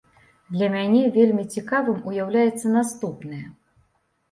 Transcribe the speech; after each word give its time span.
Для 0.53 0.69
мяне 0.75 1.01
вельмі 1.17 1.43
цікавым 1.57 2.01
уяўляецца 2.13 2.75
наступнае. 2.79 3.45